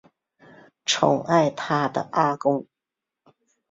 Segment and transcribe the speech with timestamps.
[0.83, 2.65] 宠爱她的阿公